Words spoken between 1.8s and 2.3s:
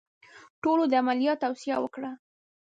وکړه.